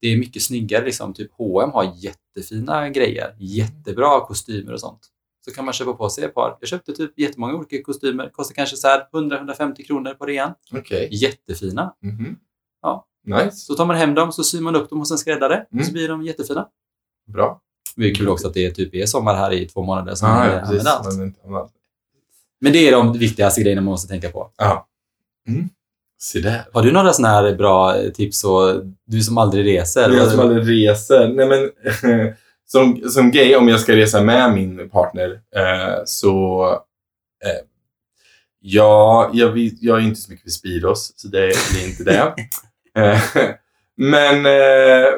[0.00, 0.84] Det är mycket snyggare.
[0.84, 1.14] Liksom.
[1.14, 3.34] Typ H&M har jättefina grejer.
[3.38, 5.00] Jättebra kostymer och sånt.
[5.44, 6.56] Så kan man köpa på sig ett par.
[6.60, 8.28] Jag köpte typ jättemånga olika kostymer.
[8.32, 10.52] Kostar kanske så här 100-150 kronor på rean.
[10.72, 11.08] Okej.
[11.12, 11.94] Jättefina.
[12.02, 12.36] Mhm.
[12.82, 13.06] Ja.
[13.24, 13.50] Nice.
[13.56, 15.80] Så tar man hem dem, så syr man upp dem hos en skräddare Mm.
[15.80, 16.68] och så blir de jättefina.
[17.26, 17.60] Bra.
[17.96, 20.46] Det är kul också att det typ är sommar här i två månader som Ah,
[20.46, 20.84] ja, precis.
[22.60, 24.50] Men det är de viktigaste grejerna man måste tänka på.
[24.56, 24.88] Ja.
[25.48, 25.68] Mm.
[26.18, 26.64] Se där.
[26.72, 28.44] Har du några sådana här bra tips?
[28.44, 30.10] Och, du som aldrig reser.
[30.10, 31.28] Jag som aldrig reser.
[31.28, 31.70] Nej, men,
[32.66, 36.64] som, som gay, om jag ska resa med min partner, eh, så...
[37.44, 37.66] Eh,
[38.60, 42.34] ja, jag, jag är inte så mycket för Speedos, så det blir inte det.
[43.02, 43.20] eh,
[43.96, 45.12] men eh,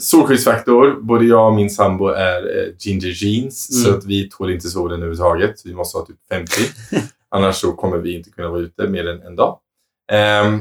[0.00, 1.00] solskyddsfaktor.
[1.02, 3.84] Både jag och min sambo är eh, ginger jeans, Mm.
[3.84, 5.62] så att vi tål inte solen överhuvudtaget.
[5.64, 6.52] Vi måste ha typ 50.
[7.30, 9.58] Annars så kommer vi inte kunna vara ute mer än en dag.
[10.10, 10.60] Ehm,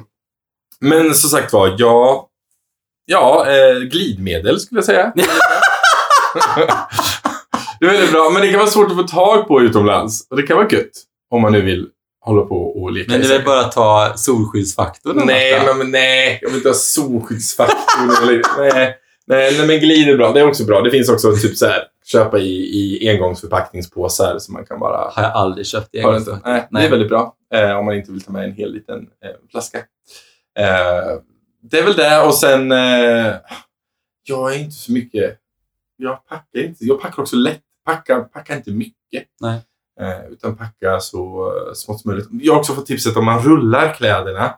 [0.79, 2.29] men som sagt var, ja,
[3.05, 5.13] ja eh, glidmedel skulle jag säga.
[7.79, 10.27] det är väldigt bra, men det kan vara svårt att få tag på utomlands.
[10.29, 10.91] Och det kan vara gött.
[11.31, 11.87] Om man nu vill
[12.21, 15.21] hålla på och leka Men det är väl bara att ta solskyddsfaktorn?
[15.25, 16.39] Nej, men, nej.
[16.41, 18.23] Jag vill inte ha solskyddsfaktor.
[18.23, 18.41] eller,
[18.73, 18.95] nej,
[19.29, 20.31] nej, nej, men glid är bra.
[20.31, 20.81] Det är också bra.
[20.81, 25.23] Det finns också typ så här, köpa i, i engångsförpackningspåsar som man kan bara Har
[25.23, 26.31] jag aldrig köpt i du inte?
[26.31, 26.89] Nej, det är Nej.
[26.89, 27.35] väldigt bra.
[27.53, 29.77] Eh, om man inte vill ta med en hel liten eh, flaska.
[30.59, 31.19] Eh,
[31.61, 32.21] det är väl det.
[32.21, 32.71] Och sen...
[32.71, 33.35] Eh,
[34.23, 35.37] jag är inte så mycket...
[35.97, 36.85] Jag packar inte.
[36.85, 37.61] Jag packar också lätt.
[37.85, 39.23] Packa, packa inte mycket.
[39.41, 39.61] Nej.
[40.01, 42.27] Eh, utan packa så eh, smått som möjligt.
[42.31, 44.53] Jag har också fått tipset om man rullar kläderna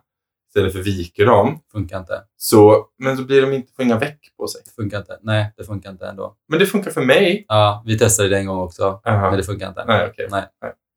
[0.51, 1.59] istället för viker dem.
[1.71, 2.21] Funkar inte.
[2.37, 4.61] Så, men så blir de inte, får inga veck på sig.
[4.65, 5.17] Det funkar inte.
[5.21, 6.35] Nej, det funkar inte ändå.
[6.49, 7.45] Men det funkar för mig.
[7.47, 9.29] Ja, vi testade det en gång också, Aha.
[9.29, 9.85] men det funkar inte.
[9.85, 10.27] Nej, okej.
[10.31, 10.43] Nej.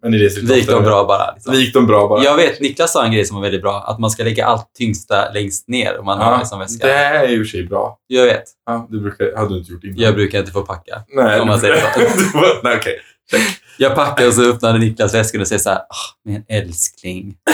[0.02, 1.34] Men i det Vik dem bra bara.
[1.34, 1.52] Liksom.
[1.52, 2.24] Vik dem bra bara.
[2.24, 3.84] Jag vet, Niklas sa en grej som var väldigt bra.
[3.86, 6.86] Att man ska lägga allt tyngsta längst ner om man har det som väska.
[6.86, 7.98] det är i och för sig bra.
[8.06, 8.44] Jag vet.
[8.66, 9.98] Ja, det brukar, hade du inte gjort innan.
[9.98, 11.02] Jag brukar inte få packa.
[11.08, 12.00] Nej, om man säger så.
[12.00, 13.00] Det Nej, okej.
[13.78, 15.84] Jag packar och så öppnade Niklas väskan och säger så här, ah,
[16.24, 17.36] min älskling.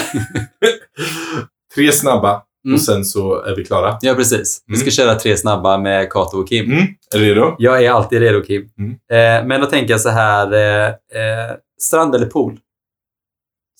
[1.74, 2.74] Tre snabba Mm.
[2.74, 3.98] och sen så är vi klara.
[4.00, 4.62] Ja, precis.
[4.66, 4.90] Vi ska Mm.
[4.90, 6.72] köra tre snabba med Kato och Kim.
[6.72, 6.84] Mm.
[7.14, 7.56] Är du redo?
[7.58, 8.70] Jag är alltid redo, Kim.
[8.78, 8.90] Mm.
[8.92, 12.58] Eh, men då tänker jag så här, eh, eh, strand eller pool?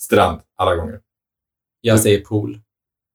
[0.01, 0.99] Strand, alla gånger.
[1.81, 2.59] Jag säger pool.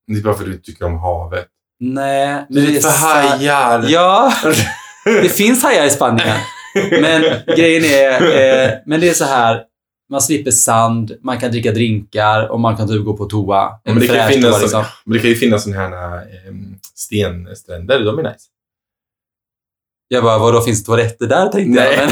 [0.08, 1.48] Det är bara för att du tycker om havet.
[1.80, 3.86] Nej, Du är det lite för hajar.
[3.90, 4.34] Ja,
[5.06, 6.38] det finns hajar i Spanien.
[7.02, 7.22] Men
[7.56, 8.12] grejen är,
[8.66, 9.64] eh, men det är så här,
[10.10, 13.80] man slipper sand, man kan dricka drinkar och man kan typ gå på toa.
[13.84, 14.84] men det kan, ju finnas, toa, liksom.
[15.06, 18.00] men det kan ju finnas sådana här ähm, stenstränder.
[18.00, 18.55] De är nice.
[20.08, 21.48] Jag bara, vadå, finns det toaletter där?
[21.50, 21.98] Tänkte jag.
[21.98, 22.10] Men,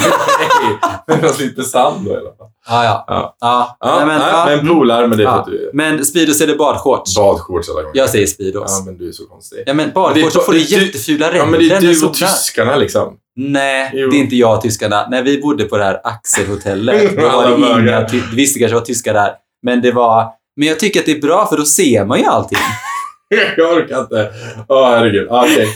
[1.07, 2.47] men de slipper sand då i alla fall.
[2.67, 3.05] ja, ja.
[3.07, 3.35] Ja.
[3.39, 3.77] ja.
[3.79, 4.45] Ja, nej, men, nej, ja.
[4.45, 5.39] men poolar, men det är för Ja.
[5.39, 7.15] att du är Men Speedos eller badshorts?
[7.15, 7.97] badshorts alla gånger.
[7.97, 8.63] Jag säger Speedos.
[8.71, 9.63] Ja, Ja, men du är så konstig.
[9.67, 11.39] men Men badshorts, får du du- jättefula ränder.
[11.39, 13.13] Ja, men det är du och tyskarna liksom.
[13.35, 14.09] Nej, Jo.
[14.09, 15.07] det är inte jag och tyskarna.
[15.09, 18.09] När vi bodde på det här Axelhotellet, då var det inga...
[18.09, 19.31] Ty- visst, det kanske var tyskar där.
[19.63, 20.27] Men det var...
[20.55, 22.57] Men jag tycker att det är bra, för då ser man ju allting.
[23.57, 24.31] Jag orkar inte.
[24.67, 25.27] Åh, herregud.
[25.31, 25.67] Ah, Okej.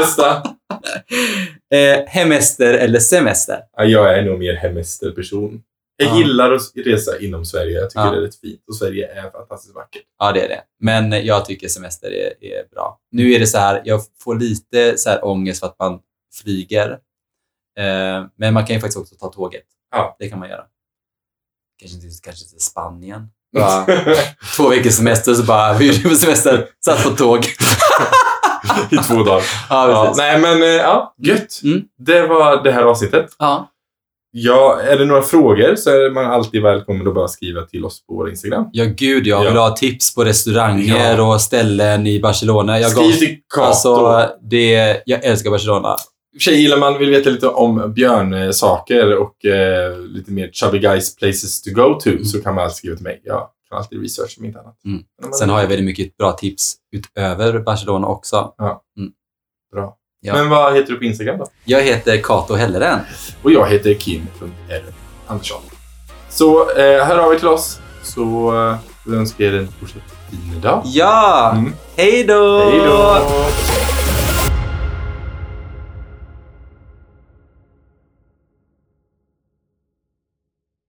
[0.00, 0.42] Nästa.
[1.74, 3.58] Eh, hemester eller semester?
[3.76, 5.62] Ja, Jag är nog mer hemesterperson.
[5.96, 6.18] Jag Ja.
[6.18, 7.80] gillar att resa inom Sverige.
[7.80, 8.10] Jag tycker Ja.
[8.10, 8.60] det är rätt fint.
[8.68, 10.02] Och Sverige är fantastiskt vackert.
[10.18, 10.60] Ja, det är det.
[10.80, 12.98] Men jag tycker semester är, är bra.
[13.12, 16.00] Nu är det så här, jag får lite så här ångest för att man
[16.42, 16.90] flyger.
[17.78, 19.64] Eh, men man kan ju faktiskt också ta tåget.
[19.90, 20.16] Ja.
[20.18, 20.64] Det kan man göra.
[21.80, 23.28] Kanske inte kanske till Spanien.
[23.52, 23.86] Bara,
[24.56, 26.68] två veckors semester så bara, hur är på semester?
[26.84, 27.44] Satt på tåg.
[28.90, 29.42] I två dagar.
[29.70, 31.60] Ja, Ja, nej, men eh, ja, gött.
[31.64, 31.82] Mm.
[31.98, 33.26] Det var det här avsnittet.
[33.38, 33.70] Ja.
[34.30, 38.06] Ja, är det några frågor så är man alltid välkommen att bara skriva till oss
[38.06, 38.64] på vår Instagram.
[38.72, 39.60] Ja, gud, jag vill Ja.
[39.68, 41.34] ha tips på restauranger Ja.
[41.34, 42.80] och ställen i Barcelona.
[42.80, 43.66] Jag Skriv till Kato.
[43.66, 45.96] alltså, det, jag älskar Barcelona.
[46.38, 51.62] Tjej gillar man vill veta lite om björnsaker och eh, lite mer chubby guys places
[51.62, 53.20] to go to så kan man alltid skriva till mig.
[53.24, 54.76] Jag kan alltid researcha om inte annat.
[54.84, 55.02] Mm.
[55.38, 58.52] Sen har jag väldigt mymycket bra tips utöver Barcelona också.
[59.72, 59.96] Bra.
[60.20, 60.32] Ja.
[60.34, 61.46] Men vad heter du på Instagram då?
[61.64, 63.00] Jag heter Kato Helleren.
[63.42, 64.84] Och jag heter Kim.R.
[65.26, 65.62] Andersson.
[66.28, 68.76] Så eh, hör av er till oss så eh,
[69.06, 70.82] vi önskar er en fortsatt fin dag.
[70.84, 71.52] Ja!
[71.56, 71.72] Mm.
[71.96, 72.58] Hej då!
[72.58, 73.97] Hej då!